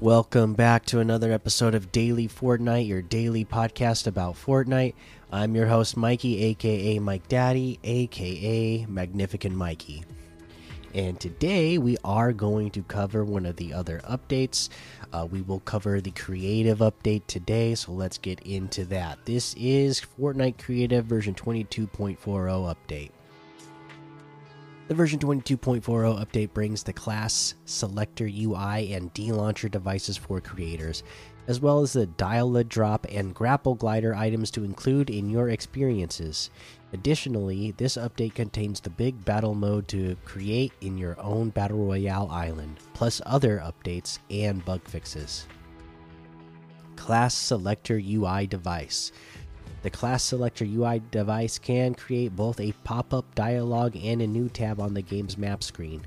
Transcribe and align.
Welcome 0.00 0.54
back 0.54 0.84
to 0.86 0.98
another 0.98 1.30
episode 1.30 1.74
of 1.74 1.92
Daily 1.92 2.26
Fortnite, 2.26 2.88
your 2.88 3.00
daily 3.00 3.44
podcast 3.44 4.08
about 4.08 4.34
Fortnite. 4.34 4.94
I'm 5.30 5.54
your 5.54 5.68
host, 5.68 5.96
Mikey, 5.96 6.42
aka 6.42 6.98
Mike 6.98 7.28
Daddy, 7.28 7.78
aka 7.84 8.86
Magnificent 8.86 9.54
Mikey. 9.54 10.04
And 10.94 11.18
today 11.18 11.78
we 11.78 11.96
are 12.04 12.32
going 12.32 12.72
to 12.72 12.82
cover 12.82 13.24
one 13.24 13.46
of 13.46 13.56
the 13.56 13.72
other 13.72 14.00
updates. 14.00 14.68
Uh, 15.12 15.26
we 15.30 15.42
will 15.42 15.60
cover 15.60 16.00
the 16.00 16.10
creative 16.10 16.78
update 16.78 17.22
today, 17.28 17.76
so 17.76 17.92
let's 17.92 18.18
get 18.18 18.40
into 18.40 18.84
that. 18.86 19.24
This 19.24 19.54
is 19.54 20.02
Fortnite 20.20 20.58
Creative 20.58 21.04
version 21.04 21.34
22.40 21.34 22.18
update. 22.18 23.10
The 24.86 24.94
version 24.94 25.18
22.40 25.18 25.80
update 26.22 26.52
brings 26.52 26.82
the 26.82 26.92
class 26.92 27.54
selector 27.64 28.26
UI 28.26 28.92
and 28.92 29.12
D 29.14 29.32
launcher 29.32 29.70
devices 29.70 30.18
for 30.18 30.42
creators, 30.42 31.02
as 31.46 31.58
well 31.58 31.80
as 31.80 31.94
the 31.94 32.04
dial 32.04 32.54
a 32.58 32.64
drop 32.64 33.06
and 33.10 33.34
grapple 33.34 33.76
glider 33.76 34.14
items 34.14 34.50
to 34.50 34.62
include 34.62 35.08
in 35.08 35.30
your 35.30 35.48
experiences. 35.48 36.50
Additionally, 36.92 37.70
this 37.78 37.96
update 37.96 38.34
contains 38.34 38.78
the 38.78 38.90
big 38.90 39.24
battle 39.24 39.54
mode 39.54 39.88
to 39.88 40.16
create 40.26 40.74
in 40.82 40.98
your 40.98 41.18
own 41.18 41.48
Battle 41.48 41.86
Royale 41.86 42.28
island, 42.30 42.76
plus 42.92 43.22
other 43.24 43.64
updates 43.64 44.18
and 44.28 44.62
bug 44.66 44.86
fixes. 44.86 45.46
Class 46.96 47.34
Selector 47.34 47.98
UI 47.98 48.46
device. 48.46 49.12
The 49.84 49.90
class 49.90 50.24
selector 50.24 50.64
UI 50.64 51.02
device 51.10 51.58
can 51.58 51.94
create 51.94 52.34
both 52.34 52.58
a 52.58 52.72
pop 52.84 53.12
up 53.12 53.34
dialog 53.34 53.94
and 54.02 54.22
a 54.22 54.26
new 54.26 54.48
tab 54.48 54.80
on 54.80 54.94
the 54.94 55.02
game's 55.02 55.36
map 55.36 55.62
screen, 55.62 56.00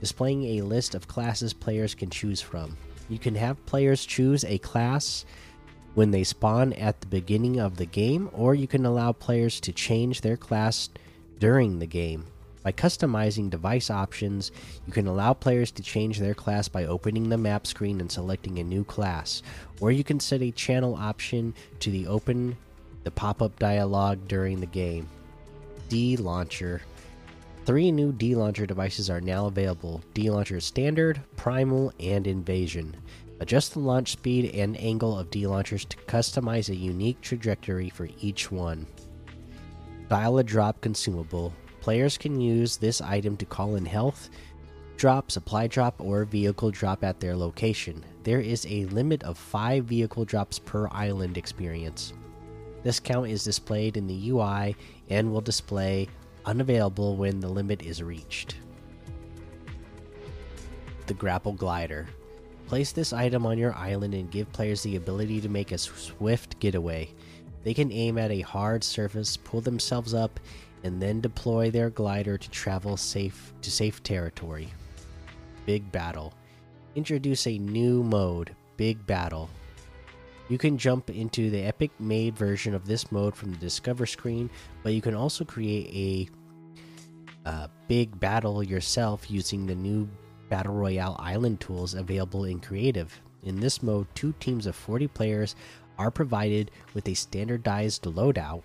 displaying 0.00 0.42
a 0.42 0.62
list 0.62 0.96
of 0.96 1.06
classes 1.06 1.52
players 1.52 1.94
can 1.94 2.10
choose 2.10 2.40
from. 2.40 2.76
You 3.08 3.20
can 3.20 3.36
have 3.36 3.64
players 3.64 4.04
choose 4.04 4.44
a 4.44 4.58
class 4.58 5.24
when 5.94 6.10
they 6.10 6.24
spawn 6.24 6.72
at 6.72 7.00
the 7.00 7.06
beginning 7.06 7.60
of 7.60 7.76
the 7.76 7.86
game, 7.86 8.28
or 8.32 8.56
you 8.56 8.66
can 8.66 8.84
allow 8.84 9.12
players 9.12 9.60
to 9.60 9.72
change 9.72 10.22
their 10.22 10.36
class 10.36 10.88
during 11.38 11.78
the 11.78 11.86
game. 11.86 12.26
By 12.64 12.72
customizing 12.72 13.50
device 13.50 13.88
options, 13.88 14.50
you 14.84 14.92
can 14.92 15.06
allow 15.06 15.32
players 15.32 15.70
to 15.72 15.82
change 15.84 16.18
their 16.18 16.34
class 16.34 16.66
by 16.66 16.86
opening 16.86 17.28
the 17.28 17.38
map 17.38 17.68
screen 17.68 18.00
and 18.00 18.10
selecting 18.10 18.58
a 18.58 18.64
new 18.64 18.82
class, 18.82 19.44
or 19.80 19.92
you 19.92 20.02
can 20.02 20.18
set 20.18 20.42
a 20.42 20.50
channel 20.50 20.96
option 20.96 21.54
to 21.78 21.92
the 21.92 22.08
open 22.08 22.56
the 23.04 23.10
pop 23.10 23.42
up 23.42 23.58
dialog 23.58 24.28
during 24.28 24.60
the 24.60 24.66
game. 24.66 25.08
D 25.88 26.16
Launcher. 26.16 26.82
Three 27.64 27.92
new 27.92 28.12
D 28.12 28.34
Launcher 28.34 28.66
devices 28.66 29.08
are 29.10 29.20
now 29.20 29.46
available 29.46 30.02
D 30.14 30.30
Launcher 30.30 30.60
Standard, 30.60 31.20
Primal, 31.36 31.92
and 32.00 32.26
Invasion. 32.26 32.96
Adjust 33.40 33.72
the 33.72 33.80
launch 33.80 34.12
speed 34.12 34.54
and 34.54 34.78
angle 34.78 35.18
of 35.18 35.30
D 35.30 35.48
launchers 35.48 35.84
to 35.86 35.96
customize 36.06 36.68
a 36.68 36.76
unique 36.76 37.20
trajectory 37.20 37.90
for 37.90 38.08
each 38.20 38.52
one. 38.52 38.86
Dial 40.08 40.38
a 40.38 40.44
drop 40.44 40.80
consumable. 40.80 41.52
Players 41.80 42.16
can 42.16 42.40
use 42.40 42.76
this 42.76 43.00
item 43.00 43.36
to 43.38 43.44
call 43.44 43.74
in 43.74 43.84
health 43.84 44.30
drop, 44.96 45.32
supply 45.32 45.66
drop, 45.66 45.96
or 45.98 46.24
vehicle 46.24 46.70
drop 46.70 47.02
at 47.02 47.18
their 47.18 47.34
location. 47.34 48.04
There 48.22 48.38
is 48.38 48.64
a 48.66 48.84
limit 48.86 49.24
of 49.24 49.36
5 49.36 49.84
vehicle 49.86 50.24
drops 50.24 50.60
per 50.60 50.86
island 50.92 51.36
experience. 51.36 52.12
This 52.82 53.00
count 53.00 53.28
is 53.28 53.44
displayed 53.44 53.96
in 53.96 54.06
the 54.06 54.30
UI 54.30 54.76
and 55.08 55.32
will 55.32 55.40
display 55.40 56.08
unavailable 56.44 57.16
when 57.16 57.40
the 57.40 57.48
limit 57.48 57.82
is 57.82 58.02
reached. 58.02 58.56
The 61.06 61.14
Grapple 61.14 61.52
Glider. 61.52 62.08
Place 62.66 62.92
this 62.92 63.12
item 63.12 63.44
on 63.44 63.58
your 63.58 63.74
island 63.74 64.14
and 64.14 64.30
give 64.30 64.52
players 64.52 64.82
the 64.82 64.96
ability 64.96 65.40
to 65.40 65.48
make 65.48 65.72
a 65.72 65.78
swift 65.78 66.58
getaway. 66.58 67.10
They 67.64 67.74
can 67.74 67.92
aim 67.92 68.18
at 68.18 68.30
a 68.30 68.40
hard 68.40 68.82
surface, 68.82 69.36
pull 69.36 69.60
themselves 69.60 70.14
up, 70.14 70.40
and 70.82 71.00
then 71.00 71.20
deploy 71.20 71.70
their 71.70 71.90
glider 71.90 72.36
to 72.36 72.50
travel 72.50 72.96
safe 72.96 73.52
to 73.62 73.70
safe 73.70 74.02
territory. 74.02 74.68
Big 75.66 75.90
Battle. 75.92 76.34
Introduce 76.94 77.46
a 77.46 77.58
new 77.58 78.02
mode, 78.02 78.54
Big 78.76 79.06
Battle. 79.06 79.48
You 80.52 80.58
can 80.58 80.76
jump 80.76 81.08
into 81.08 81.48
the 81.48 81.62
Epic 81.62 81.90
made 81.98 82.36
version 82.36 82.74
of 82.74 82.84
this 82.84 83.10
mode 83.10 83.34
from 83.34 83.52
the 83.52 83.56
Discover 83.56 84.04
screen, 84.04 84.50
but 84.82 84.92
you 84.92 85.00
can 85.00 85.14
also 85.14 85.46
create 85.46 86.28
a 87.46 87.48
uh, 87.48 87.68
big 87.88 88.20
battle 88.20 88.62
yourself 88.62 89.30
using 89.30 89.64
the 89.64 89.74
new 89.74 90.06
Battle 90.50 90.74
Royale 90.74 91.16
Island 91.18 91.60
tools 91.60 91.94
available 91.94 92.44
in 92.44 92.60
Creative. 92.60 93.18
In 93.44 93.60
this 93.60 93.82
mode, 93.82 94.06
two 94.14 94.34
teams 94.40 94.66
of 94.66 94.76
40 94.76 95.08
players 95.08 95.56
are 95.96 96.10
provided 96.10 96.70
with 96.92 97.08
a 97.08 97.14
standardized 97.14 98.02
loadout 98.02 98.62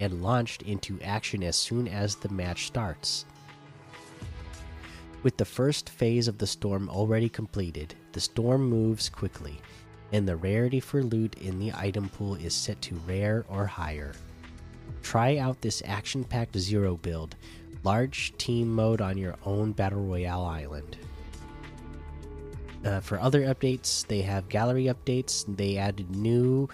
and 0.00 0.22
launched 0.22 0.62
into 0.62 0.98
action 1.02 1.42
as 1.42 1.56
soon 1.56 1.88
as 1.88 2.16
the 2.16 2.30
match 2.30 2.68
starts. 2.68 3.26
With 5.22 5.36
the 5.36 5.44
first 5.44 5.90
phase 5.90 6.26
of 6.26 6.38
the 6.38 6.46
storm 6.46 6.88
already 6.88 7.28
completed, 7.28 7.94
the 8.12 8.20
storm 8.20 8.66
moves 8.66 9.10
quickly, 9.10 9.60
and 10.12 10.26
the 10.26 10.36
rarity 10.36 10.80
for 10.80 11.02
loot 11.02 11.34
in 11.38 11.58
the 11.58 11.72
item 11.74 12.08
pool 12.08 12.34
is 12.34 12.54
set 12.54 12.80
to 12.82 12.94
rare 13.06 13.44
or 13.48 13.66
higher. 13.66 14.12
Try 15.02 15.38
out 15.38 15.60
this 15.60 15.82
action 15.84 16.24
packed 16.24 16.58
zero 16.58 16.96
build, 16.96 17.36
large 17.84 18.36
team 18.38 18.74
mode 18.74 19.00
on 19.00 19.18
your 19.18 19.36
own 19.44 19.72
Battle 19.72 20.04
Royale 20.04 20.44
island. 20.44 20.96
Uh, 22.84 23.00
for 23.00 23.18
other 23.20 23.42
updates, 23.42 24.06
they 24.06 24.22
have 24.22 24.48
gallery 24.48 24.84
updates. 24.84 25.44
They 25.56 25.76
added 25.76 26.14
new, 26.14 26.68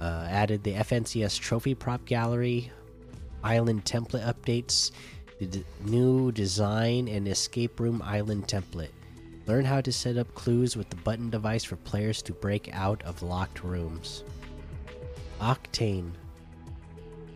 uh, 0.00 0.26
added 0.28 0.62
the 0.62 0.74
FNCS 0.74 1.38
trophy 1.38 1.74
prop 1.74 2.04
gallery, 2.04 2.70
island 3.42 3.84
template 3.84 4.26
updates, 4.26 4.92
the 5.40 5.64
new 5.84 6.30
design 6.32 7.08
and 7.08 7.26
escape 7.26 7.80
room 7.80 8.02
island 8.04 8.46
template. 8.46 8.90
Learn 9.46 9.64
how 9.64 9.80
to 9.80 9.92
set 9.92 10.16
up 10.16 10.34
clues 10.34 10.76
with 10.76 10.88
the 10.88 10.96
button 10.96 11.28
device 11.28 11.64
for 11.64 11.76
players 11.76 12.22
to 12.22 12.32
break 12.32 12.72
out 12.72 13.02
of 13.02 13.22
locked 13.22 13.64
rooms. 13.64 14.22
Octane 15.40 16.12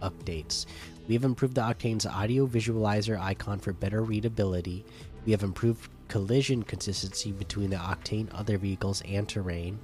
updates. 0.03 0.67
We 1.09 1.15
have 1.15 1.25
improved 1.25 1.57
the 1.57 1.63
Octane's 1.63 2.07
audio 2.07 2.47
visualizer 2.47 3.19
icon 3.19 3.59
for 3.59 3.73
better 3.73 4.03
readability. 4.03 4.85
We 5.25 5.33
have 5.33 5.43
improved 5.43 5.91
collision 6.09 6.63
consistency 6.63 7.33
between 7.33 7.71
the 7.71 7.77
Octane, 7.77 8.29
other 8.33 8.59
vehicles, 8.59 9.03
and 9.09 9.29
terrain. 9.29 9.79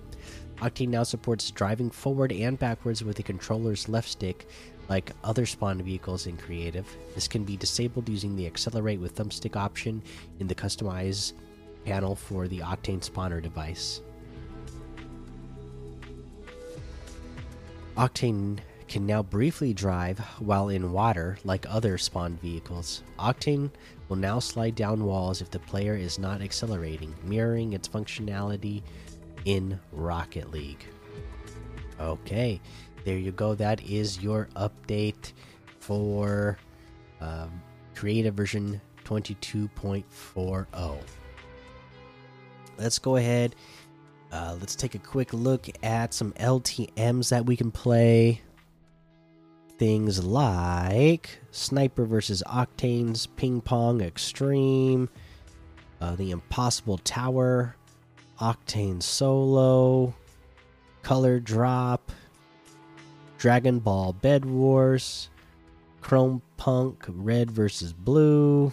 Octane 0.59 0.89
now 0.89 1.03
supports 1.03 1.51
driving 1.51 1.91
forward 1.91 2.31
and 2.31 2.57
backwards 2.57 3.03
with 3.03 3.17
the 3.17 3.23
controller's 3.25 3.89
left 3.89 4.09
stick, 4.09 4.47
like 4.89 5.11
other 5.25 5.47
spawn 5.47 5.83
vehicles 5.83 6.29
in 6.29 6.37
Creative. 6.37 6.87
This 7.17 7.27
can 7.27 7.43
be 7.43 7.57
disabled 7.57 8.09
using 8.09 8.37
the 8.37 8.47
Accelerate 8.47 9.01
with 9.01 9.17
Thumbstick 9.17 9.57
option 9.57 10.03
in 10.39 10.47
the 10.47 10.55
Customize 10.55 11.33
panel 11.85 12.15
for 12.15 12.49
the 12.49 12.61
Octane 12.61 13.01
spawner 13.01 13.43
device. 13.43 14.01
Octane 17.97 18.59
can 18.89 19.07
now 19.07 19.23
briefly 19.23 19.73
drive 19.73 20.19
while 20.39 20.69
in 20.69 20.93
water 20.93 21.39
like 21.45 21.67
other 21.69 21.99
spawned 21.99 22.41
vehicles. 22.41 23.03
Octane 23.19 23.71
will 24.09 24.17
now 24.17 24.39
slide 24.39 24.75
down 24.75 25.05
walls 25.05 25.41
if 25.41 25.51
the 25.51 25.59
player 25.59 25.95
is 25.95 26.19
not 26.19 26.43
accelerating, 26.43 27.15
mirroring 27.25 27.73
its 27.73 27.89
functionality 27.89 28.83
in 29.45 29.79
Rocket 29.93 30.51
League. 30.51 30.85
Okay, 32.01 32.61
there 33.05 33.19
you 33.19 33.33
go. 33.33 33.55
That 33.55 33.83
is 33.83 34.21
your 34.21 34.49
update 34.57 35.33
for 35.79 36.59
um, 37.21 37.63
Creative 37.95 38.35
version 38.35 38.81
22.40 39.05 41.22
let's 42.79 42.99
go 42.99 43.17
ahead. 43.17 43.55
Uh, 44.31 44.57
let's 44.61 44.75
take 44.75 44.95
a 44.95 44.99
quick 44.99 45.33
look 45.33 45.69
at 45.83 46.15
some 46.15 46.33
LTMs 46.33 47.29
that 47.29 47.45
we 47.45 47.57
can 47.57 47.71
play. 47.71 48.41
Things 49.79 50.25
like 50.25 51.41
Sniper 51.51 52.05
versus 52.07 52.43
Octanes, 52.47 53.27
Ping 53.37 53.61
Pong 53.61 54.01
Extreme, 54.01 55.09
uh, 56.01 56.17
The 56.17 56.31
Impossible 56.31 56.99
Tower, 56.99 57.77
Octane 58.41 59.03
Solo, 59.03 60.15
Color 61.03 61.41
Drop, 61.41 62.11
Dragon 63.39 63.81
Ball 63.81 64.13
Bed 64.13 64.45
Wars, 64.45 65.29
Chrome 66.01 66.43
Punk 66.57 67.05
Red 67.09 67.51
versus 67.51 67.93
Blue, 67.93 68.73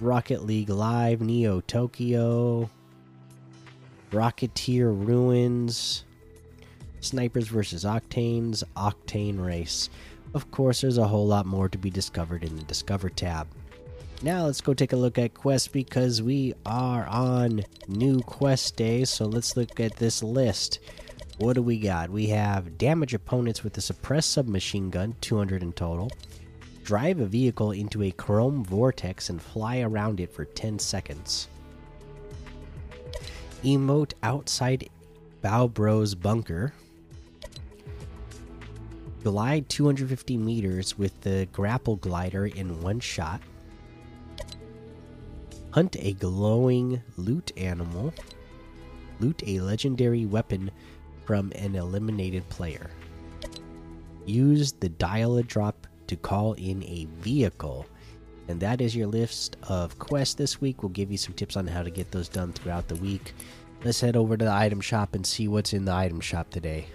Rocket 0.00 0.44
League 0.44 0.70
Live, 0.70 1.20
Neo 1.20 1.60
Tokyo, 1.60 2.68
Rocketeer 4.10 4.86
Ruins, 5.06 6.04
Snipers 7.00 7.48
vs. 7.48 7.84
Octanes, 7.84 8.62
Octane 8.76 9.44
Race. 9.44 9.90
Of 10.34 10.50
course, 10.50 10.80
there's 10.80 10.98
a 10.98 11.08
whole 11.08 11.26
lot 11.26 11.46
more 11.46 11.68
to 11.68 11.78
be 11.78 11.90
discovered 11.90 12.44
in 12.44 12.56
the 12.56 12.62
Discover 12.64 13.10
tab. 13.10 13.46
Now 14.22 14.46
let's 14.46 14.60
go 14.60 14.74
take 14.74 14.92
a 14.92 14.96
look 14.96 15.18
at 15.18 15.34
quests 15.34 15.68
because 15.68 16.22
we 16.22 16.54
are 16.64 17.06
on 17.06 17.62
new 17.86 18.20
quest 18.20 18.76
day. 18.76 19.04
So 19.04 19.26
let's 19.26 19.56
look 19.56 19.78
at 19.78 19.96
this 19.96 20.22
list. 20.22 20.80
What 21.38 21.52
do 21.52 21.62
we 21.62 21.78
got? 21.78 22.10
We 22.10 22.28
have 22.28 22.78
damage 22.78 23.12
opponents 23.12 23.62
with 23.62 23.76
a 23.76 23.82
suppressed 23.82 24.30
submachine 24.30 24.88
gun, 24.88 25.14
200 25.20 25.62
in 25.62 25.72
total. 25.74 26.10
Drive 26.86 27.18
a 27.18 27.26
vehicle 27.26 27.72
into 27.72 28.04
a 28.04 28.12
chrome 28.12 28.62
vortex 28.62 29.28
and 29.28 29.42
fly 29.42 29.80
around 29.80 30.20
it 30.20 30.32
for 30.32 30.44
10 30.44 30.78
seconds. 30.78 31.48
Emote 33.64 34.12
outside 34.22 34.88
Bowbro's 35.42 36.14
bunker. 36.14 36.72
Glide 39.24 39.68
250 39.68 40.36
meters 40.36 40.96
with 40.96 41.20
the 41.22 41.48
grapple 41.52 41.96
glider 41.96 42.46
in 42.46 42.80
one 42.80 43.00
shot. 43.00 43.40
Hunt 45.72 45.96
a 45.98 46.12
glowing 46.12 47.02
loot 47.16 47.50
animal. 47.56 48.14
Loot 49.18 49.42
a 49.44 49.58
legendary 49.58 50.24
weapon 50.24 50.70
from 51.24 51.50
an 51.56 51.74
eliminated 51.74 52.48
player. 52.48 52.90
Use 54.24 54.70
the 54.70 54.88
dial 54.88 55.38
a 55.38 55.42
drop 55.42 55.85
to 56.06 56.16
call 56.16 56.54
in 56.54 56.82
a 56.84 57.06
vehicle. 57.20 57.86
And 58.48 58.60
that 58.60 58.80
is 58.80 58.94
your 58.94 59.08
list 59.08 59.56
of 59.68 59.98
quests 59.98 60.34
this 60.34 60.60
week. 60.60 60.82
We'll 60.82 60.90
give 60.90 61.10
you 61.10 61.18
some 61.18 61.34
tips 61.34 61.56
on 61.56 61.66
how 61.66 61.82
to 61.82 61.90
get 61.90 62.10
those 62.12 62.28
done 62.28 62.52
throughout 62.52 62.88
the 62.88 62.96
week. 62.96 63.34
Let's 63.84 64.00
head 64.00 64.16
over 64.16 64.36
to 64.36 64.44
the 64.44 64.52
item 64.52 64.80
shop 64.80 65.14
and 65.14 65.26
see 65.26 65.48
what's 65.48 65.72
in 65.72 65.84
the 65.84 65.92
item 65.92 66.20
shop 66.20 66.50
today. 66.50 66.86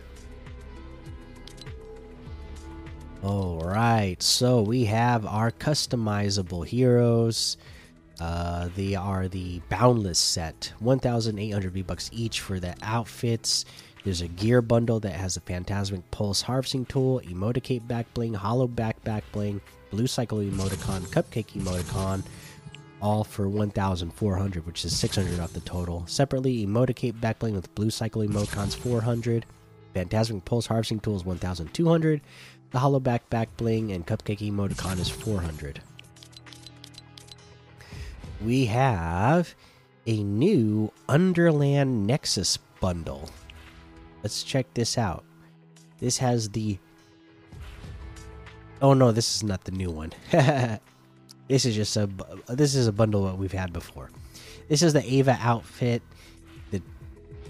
Alright, 3.24 4.24
so 4.24 4.62
we 4.62 4.86
have 4.86 5.26
our 5.28 5.52
customizable 5.52 6.66
heroes. 6.66 7.58
Uh, 8.22 8.70
they 8.76 8.94
are 8.94 9.28
the 9.28 9.60
Boundless 9.70 10.20
set, 10.20 10.72
1,800 10.78 11.74
V 11.74 11.82
bucks 11.82 12.12
each 12.14 12.40
for 12.40 12.60
the 12.60 12.76
outfits. 12.84 13.66
There's 14.04 14.22
a 14.22 14.28
gear 14.28 14.62
bundle 14.62 15.00
that 15.00 15.14
has 15.14 15.38
a 15.38 15.42
Phantasmic 15.42 16.10
Pulse 16.12 16.44
harvesting 16.44 16.86
tool, 16.86 17.20
Emoticate 17.22 17.88
back 17.88 18.14
bling, 18.14 18.36
Hollow 18.36 18.68
back 18.68 19.24
bling, 19.32 19.60
Blue 19.90 20.06
Cycle 20.06 20.38
emoticon, 20.38 21.02
Cupcake 21.08 21.60
emoticon, 21.60 22.24
all 23.02 23.24
for 23.24 23.50
1,400, 23.50 24.68
which 24.68 24.86
is 24.86 24.96
600 24.96 25.40
off 25.40 25.54
the 25.54 25.60
total. 25.62 26.06
Separately, 26.06 26.64
Emoticate 26.64 27.20
back 27.20 27.40
bling 27.40 27.56
with 27.56 27.74
Blue 27.74 27.90
Cycle 27.90 28.22
emoticons 28.22 28.76
400, 28.76 29.48
Phantasmic 29.96 30.46
Pulse 30.46 30.68
harvesting 30.68 31.00
tool 31.00 31.16
is 31.16 31.26
1,200, 31.26 32.22
the 32.70 32.80
Hollow 32.80 33.00
back 33.00 33.24
and 33.32 34.06
Cupcake 34.06 34.48
emoticon 34.48 35.00
is 35.00 35.10
400. 35.10 35.82
We 38.44 38.66
have 38.66 39.54
a 40.08 40.24
new 40.24 40.92
Underland 41.08 42.08
Nexus 42.08 42.58
bundle. 42.80 43.30
Let's 44.24 44.44
check 44.44 44.74
this 44.74 44.98
out. 44.98 45.24
This 46.00 46.18
has 46.18 46.50
the. 46.50 46.80
Oh 48.82 48.94
no, 48.94 49.12
this 49.12 49.36
is 49.36 49.44
not 49.44 49.64
the 49.64 49.72
new 49.72 49.92
one. 49.92 50.12
this 51.48 51.66
is 51.66 51.76
just 51.76 51.96
a. 51.98 52.10
This 52.48 52.74
is 52.74 52.88
a 52.88 52.92
bundle 52.92 53.26
that 53.26 53.38
we've 53.38 53.52
had 53.52 53.72
before. 53.72 54.10
This 54.68 54.82
is 54.82 54.94
the 54.94 55.04
Ava 55.14 55.38
outfit, 55.42 56.02
the 56.72 56.82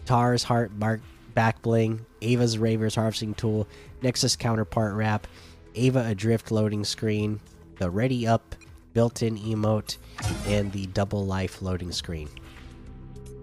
Tars 0.06 0.44
Heart 0.44 0.74
Mark 0.74 1.02
back 1.34 1.62
bling, 1.62 2.06
Ava's 2.22 2.58
Ravers 2.58 2.96
harvesting 2.96 3.34
tool, 3.34 3.68
Nexus 4.02 4.36
counterpart 4.36 4.96
wrap, 4.96 5.28
Ava 5.76 6.06
Adrift 6.10 6.52
loading 6.52 6.84
screen, 6.84 7.40
the 7.78 7.90
Ready 7.90 8.28
Up 8.28 8.56
built-in 8.94 9.38
emote, 9.38 9.98
and 10.46 10.72
the 10.72 10.88
double 10.88 11.26
life 11.26 11.62
loading 11.62 11.92
screen. 11.92 12.30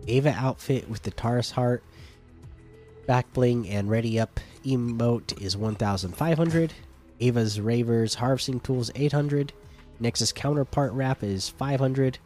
Ava 0.07 0.31
outfit 0.31 0.89
with 0.89 1.03
the 1.03 1.11
Taurus 1.11 1.51
heart, 1.51 1.83
back 3.07 3.33
bling, 3.33 3.69
and 3.69 3.91
ready 3.91 4.19
up 4.21 4.41
emote 4.65 5.41
is 5.41 5.57
1,500. 5.57 6.73
Ava's 7.21 7.61
Ravers 7.61 8.15
harvesting 8.15 8.61
tools 8.61 8.91
800. 8.95 9.53
Nexus 10.01 10.33
counterpart 10.33 10.93
wrap 10.93 11.23
is 11.23 11.49
500. 11.49 12.19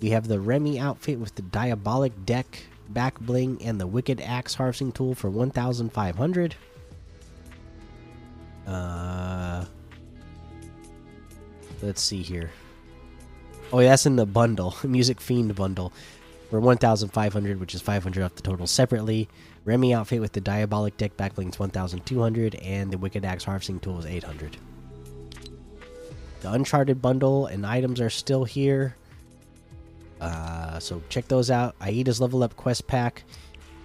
We 0.00 0.10
have 0.10 0.28
the 0.28 0.40
Remy 0.40 0.78
outfit 0.78 1.18
with 1.18 1.34
the 1.34 1.42
diabolic 1.42 2.26
deck, 2.26 2.62
back 2.90 3.18
bling, 3.18 3.62
and 3.62 3.80
the 3.80 3.86
wicked 3.86 4.20
axe 4.20 4.54
harvesting 4.54 4.92
tool 4.92 5.14
for 5.14 5.30
1,500. 5.30 6.54
Uh, 8.66 9.64
let's 11.82 12.00
see 12.00 12.22
here. 12.22 12.50
Oh, 13.72 13.80
yeah, 13.80 13.90
that's 13.90 14.06
in 14.06 14.16
the 14.16 14.26
bundle, 14.26 14.76
Music 14.84 15.20
Fiend 15.20 15.54
bundle, 15.54 15.92
for 16.50 16.60
1,500, 16.60 17.60
which 17.60 17.74
is 17.74 17.82
500 17.82 18.22
off 18.22 18.34
the 18.34 18.42
total. 18.42 18.66
Separately, 18.66 19.28
Remy 19.64 19.94
outfit 19.94 20.20
with 20.20 20.32
the 20.32 20.40
Diabolic 20.40 20.96
Deck 20.96 21.16
Backblings 21.16 21.58
1,200, 21.58 22.54
and 22.56 22.90
the 22.90 22.98
Wicked 22.98 23.24
Axe 23.24 23.44
Harvesting 23.44 23.80
Tool 23.80 23.98
is 23.98 24.06
800. 24.06 24.56
The 26.40 26.52
Uncharted 26.52 27.02
bundle 27.02 27.46
and 27.46 27.66
items 27.66 28.00
are 28.00 28.10
still 28.10 28.44
here. 28.44 28.94
Uh, 30.20 30.78
so 30.78 31.02
check 31.08 31.26
those 31.28 31.50
out. 31.50 31.74
Aida's 31.80 32.20
Level 32.20 32.42
Up 32.42 32.56
Quest 32.56 32.86
Pack. 32.86 33.24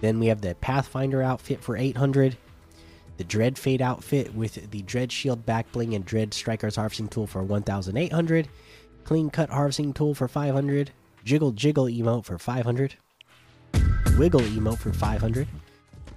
Then 0.00 0.18
we 0.18 0.26
have 0.26 0.40
the 0.40 0.54
Pathfinder 0.56 1.22
outfit 1.22 1.62
for 1.62 1.76
800. 1.76 2.36
The 3.18 3.24
Dread 3.24 3.58
Fate 3.58 3.80
outfit 3.80 4.34
with 4.34 4.70
the 4.70 4.82
Dread 4.82 5.12
Shield 5.12 5.44
Backbling 5.44 5.94
and 5.94 6.04
Dread 6.04 6.32
Striker's 6.32 6.76
Harvesting 6.76 7.08
Tool 7.08 7.26
for 7.26 7.42
1,800. 7.42 8.48
Clean 9.04 9.30
Cut 9.30 9.50
Harvesting 9.50 9.92
Tool 9.92 10.14
for 10.14 10.28
500. 10.28 10.90
Jiggle 11.24 11.52
Jiggle 11.52 11.84
emote 11.84 12.24
for 12.24 12.38
500. 12.38 12.96
Wiggle 14.18 14.40
emote 14.40 14.78
for 14.78 14.92
500. 14.92 15.46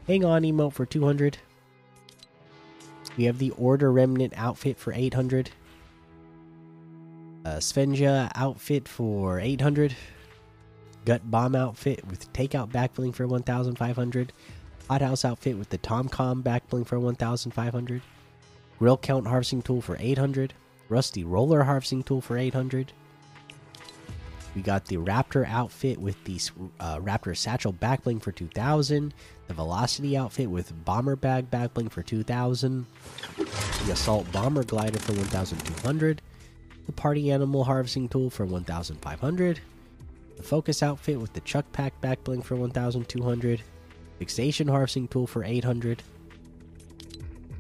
Hang 0.08 0.26
on 0.26 0.44
emote 0.44 0.74
for 0.74 0.86
200. 0.86 1.38
We 3.18 3.26
have 3.26 3.40
the 3.40 3.52
Order 3.52 3.92
Remnant 3.92 4.34
outfit 4.36 4.78
for 4.78 4.94
800. 4.94 5.52
Uh, 7.46 7.58
Svenja 7.58 8.32
outfit 8.36 8.88
for 8.88 9.40
800. 9.40 9.96
Gut 11.06 11.30
Bomb 11.30 11.56
outfit 11.56 12.06
with 12.08 12.32
Takeout 12.34 12.72
Backbling 12.72 13.14
for 13.14 13.28
1,500. 13.28 14.34
Hothouse 14.88 15.26
outfit 15.26 15.58
with 15.58 15.70
the 15.70 15.78
Tomcom 15.80 16.44
Backbling 16.44 16.86
for 16.86 17.00
1,500. 17.00 18.02
Grill 18.78 18.98
Count 18.98 19.28
Harvesting 19.28 19.62
Tool 19.62 19.82
for 19.82 19.98
800. 20.00 20.54
Rusty 20.90 21.24
Roller 21.24 21.64
Harvesting 21.64 22.04
Tool 22.04 22.22
for 22.22 22.38
800. 22.38 22.92
We 24.56 24.62
got 24.62 24.86
the 24.86 24.98
Raptor 24.98 25.46
outfit 25.48 26.00
with 26.00 26.24
the 26.24 26.40
uh, 26.80 27.00
Raptor 27.00 27.36
Satchel 27.36 27.74
Backbling 27.74 28.22
for 28.22 28.32
2000. 28.32 29.14
The 29.48 29.54
Velocity 29.54 30.16
outfit 30.16 30.50
with 30.50 30.86
Bomber 30.86 31.16
Bag 31.16 31.52
Backbling 31.52 31.92
for 31.92 32.04
2000. 32.04 32.86
The 33.38 33.92
Assault 33.92 34.32
Bomber 34.32 34.64
Glider 34.64 35.00
for 35.00 35.14
1200. 35.14 36.22
The 36.86 36.92
Party 36.92 37.32
Animal 37.32 37.64
Harvesting 37.66 38.08
Tool 38.08 38.30
for 38.30 38.46
1500. 38.46 39.60
The 40.38 40.44
Focus 40.44 40.84
outfit 40.84 41.20
with 41.20 41.34
the 41.34 41.42
Chuck 41.42 41.66
Pack 41.74 42.00
Backbling 42.02 42.44
for 42.44 42.56
1200. 42.56 43.62
Fixation 44.20 44.68
Harvesting 44.68 45.08
Tool 45.08 45.28
for 45.28 45.44
800. 45.44 46.02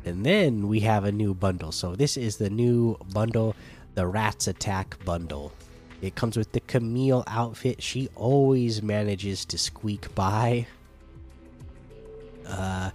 And 0.05 0.25
then 0.25 0.67
we 0.67 0.81
have 0.81 1.03
a 1.03 1.11
new 1.11 1.33
bundle. 1.33 1.71
So 1.71 1.95
this 1.95 2.15
is 2.15 2.37
the 2.37 2.49
new 2.49 2.97
bundle, 3.11 3.55
the 3.95 4.05
Rats 4.05 4.47
Attack 4.47 5.03
bundle. 5.03 5.51
It 6.01 6.15
comes 6.15 6.37
with 6.37 6.51
the 6.51 6.59
Camille 6.61 7.23
outfit. 7.25 7.81
She 7.81 8.09
always 8.15 8.83
manages 8.83 9.45
to 9.45 9.57
squeak 9.57 10.13
by. 10.13 10.67
Uh, 12.47 12.91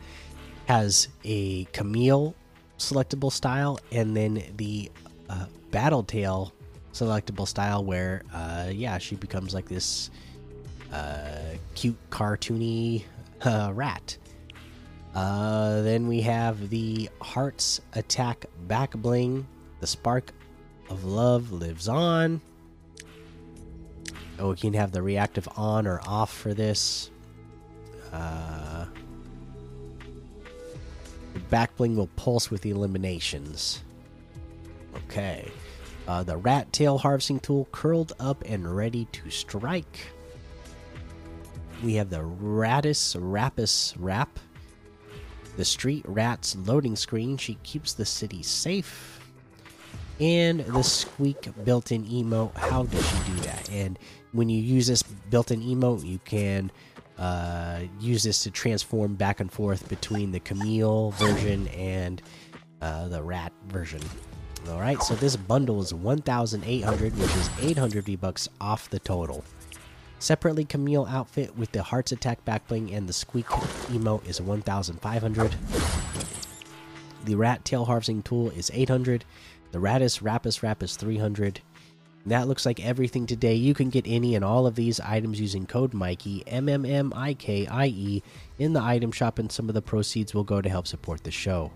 has 0.66 1.08
a 1.24 1.64
Camille 1.72 2.36
selectable 2.78 3.32
style, 3.32 3.80
and 3.90 4.16
then 4.16 4.42
the 4.56 4.90
uh, 5.28 5.46
Battle 5.72 6.04
Tail 6.04 6.52
selectable 6.92 7.48
style, 7.48 7.84
where 7.84 8.22
uh, 8.32 8.68
yeah, 8.72 8.98
she 8.98 9.16
becomes 9.16 9.52
like 9.52 9.68
this 9.68 10.10
uh, 10.92 11.56
cute, 11.74 11.96
cartoony 12.10 13.02
rat. 13.72 14.16
Uh, 15.14 15.82
then 15.82 16.06
we 16.06 16.20
have 16.20 16.70
the 16.70 17.10
Hearts 17.20 17.80
Attack 17.94 18.46
Back 18.66 18.92
Bling. 18.92 19.46
The 19.80 19.86
Spark 19.86 20.32
of 20.88 21.04
Love 21.04 21.52
lives 21.52 21.88
on. 21.88 22.40
Oh, 24.38 24.50
we 24.50 24.56
can 24.56 24.74
have 24.74 24.92
the 24.92 25.02
reactive 25.02 25.48
on 25.56 25.86
or 25.86 26.00
off 26.06 26.32
for 26.32 26.54
this. 26.54 27.10
Uh, 28.12 28.86
the 31.34 31.40
back 31.40 31.76
bling 31.76 31.96
will 31.96 32.08
pulse 32.16 32.50
with 32.50 32.62
the 32.62 32.70
eliminations. 32.70 33.82
Okay. 35.04 35.50
Uh, 36.08 36.22
the 36.22 36.36
rat 36.36 36.72
tail 36.72 36.98
harvesting 36.98 37.38
tool 37.40 37.68
curled 37.72 38.12
up 38.18 38.42
and 38.46 38.74
ready 38.74 39.06
to 39.12 39.30
strike. 39.30 40.12
We 41.82 41.94
have 41.94 42.10
the 42.10 42.18
Ratus 42.20 43.16
Rapus 43.16 43.94
Wrap. 43.98 44.38
The 45.56 45.64
street 45.64 46.04
rat's 46.06 46.56
loading 46.56 46.94
screen. 46.96 47.36
She 47.36 47.54
keeps 47.62 47.94
the 47.94 48.04
city 48.04 48.42
safe. 48.42 49.18
and 50.20 50.60
the 50.60 50.82
squeak 50.82 51.48
built-in 51.64 52.04
emote 52.04 52.54
how 52.54 52.82
does 52.82 53.06
she 53.08 53.16
do 53.32 53.36
that 53.40 53.70
and 53.70 53.98
when 54.32 54.50
you 54.50 54.60
use 54.60 54.86
this 54.86 55.02
built-in 55.02 55.62
emote 55.62 56.04
you 56.04 56.18
can 56.26 56.70
uh, 57.16 57.80
use 57.98 58.22
this 58.24 58.42
to 58.42 58.50
transform 58.50 59.14
back 59.14 59.40
and 59.40 59.50
forth 59.50 59.88
between 59.88 60.30
the 60.30 60.40
camille 60.40 61.12
version 61.12 61.66
and 61.68 62.20
uh, 62.82 63.08
the 63.08 63.22
rat 63.22 63.50
version 63.68 64.00
all 64.68 64.78
right 64.78 65.02
so 65.02 65.14
this 65.14 65.36
bundle 65.36 65.80
is 65.80 65.94
1800 65.94 67.16
which 67.16 67.34
is 67.36 67.48
800 67.62 68.04
v 68.04 68.16
bucks 68.16 68.46
off 68.60 68.90
the 68.90 68.98
total 68.98 69.42
separately 70.20 70.64
camille 70.64 71.06
outfit 71.06 71.56
with 71.56 71.72
the 71.72 71.82
hearts 71.82 72.12
attack 72.12 72.44
backbling 72.44 72.96
and 72.96 73.08
the 73.08 73.12
squeak 73.12 73.46
emote 73.46 74.26
is 74.28 74.40
1500 74.40 75.54
the 77.24 77.34
rat 77.34 77.64
tail 77.64 77.84
harvesting 77.84 78.22
tool 78.22 78.50
is 78.50 78.70
800 78.72 79.24
the 79.72 79.78
Raddus 79.78 80.20
Rapus 80.20 80.62
Wrap 80.62 80.82
is 80.82 80.96
300. 80.96 81.60
That 82.26 82.48
looks 82.48 82.66
like 82.66 82.84
everything 82.84 83.26
today. 83.26 83.54
You 83.54 83.72
can 83.72 83.88
get 83.88 84.04
any 84.06 84.34
and 84.34 84.44
all 84.44 84.66
of 84.66 84.74
these 84.74 85.00
items 85.00 85.40
using 85.40 85.64
code 85.64 85.94
Mikey 85.94 86.42
M 86.46 86.68
M 86.68 86.84
M 86.84 87.12
I 87.14 87.34
K 87.34 87.66
I 87.66 87.86
E 87.86 88.22
in 88.58 88.72
the 88.72 88.82
item 88.82 89.12
shop, 89.12 89.38
and 89.38 89.50
some 89.50 89.68
of 89.68 89.74
the 89.74 89.82
proceeds 89.82 90.34
will 90.34 90.44
go 90.44 90.60
to 90.60 90.68
help 90.68 90.86
support 90.86 91.24
the 91.24 91.30
show. 91.30 91.72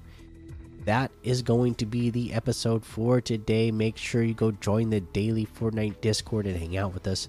That 0.85 1.13
is 1.23 1.41
going 1.41 1.77
to 1.77 1.87
be 1.87 2.11
the 2.11 2.35
episode 2.35 2.85
for 2.85 3.21
today. 3.21 3.71
Make 3.71 3.97
sure 3.97 4.23
you 4.23 4.35
go 4.35 4.51
join 4.51 4.91
the 4.91 5.01
daily 5.01 5.47
Fortnite 5.47 6.03
Discord 6.03 6.47
and 6.47 6.59
hang 6.59 6.77
out 6.77 6.93
with 6.93 7.07
us. 7.07 7.29